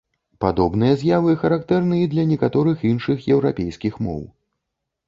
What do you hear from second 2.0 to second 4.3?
і для некаторых іншых еўрапейскіх моў.